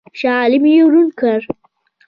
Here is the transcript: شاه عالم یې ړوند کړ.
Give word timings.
شاه 0.19 0.35
عالم 0.41 0.63
یې 0.71 0.87
ړوند 0.91 1.11
کړ. 1.19 1.39